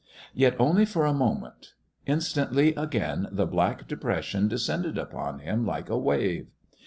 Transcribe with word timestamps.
Yet, 0.33 0.55
only 0.57 0.83
for 0.85 1.05
a 1.05 1.13
moment. 1.13 1.73
Instantly, 2.07 2.73
again, 2.73 3.27
the 3.31 3.45
black 3.45 3.87
depression 3.87 4.47
descended 4.47 4.97
upon 4.97 5.41
him 5.41 5.63
like 5.63 5.91
a 5.91 5.97
wave. 5.99 6.47